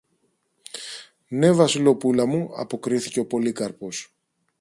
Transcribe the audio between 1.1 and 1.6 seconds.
Ναι,